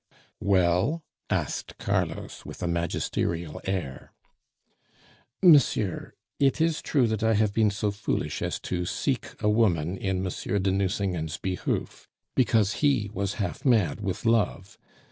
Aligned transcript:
"Well?" 0.39 1.03
asked 1.29 1.77
Carlos 1.77 2.43
with 2.43 2.63
a 2.63 2.67
magisterial 2.67 3.61
air. 3.65 4.13
"Monsieur, 5.43 6.15
it 6.39 6.59
is 6.59 6.81
true 6.81 7.05
that 7.05 7.21
I 7.21 7.35
have 7.35 7.53
been 7.53 7.69
so 7.69 7.91
foolish 7.91 8.41
as 8.41 8.59
to 8.61 8.87
seek 8.87 9.35
a 9.43 9.47
woman 9.47 9.97
in 9.97 10.23
Monsieur 10.23 10.57
de 10.57 10.71
Nucingen's 10.71 11.37
behoof, 11.37 12.07
because 12.33 12.73
he 12.81 13.11
was 13.13 13.35
half 13.35 13.63
mad 13.63 14.01
with 14.01 14.25
love. 14.25 14.79